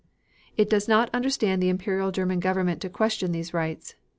[0.57, 3.93] It does not understand the Imperial German Government to question these rights.